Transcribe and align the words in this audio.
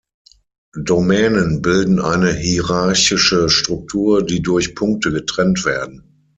Domänen 0.83 1.61
bilden 1.61 1.99
eine 2.01 2.33
hierarchische 2.33 3.49
Struktur, 3.51 4.25
die 4.25 4.41
durch 4.41 4.73
Punkte 4.73 5.11
getrennt 5.11 5.63
werden. 5.63 6.25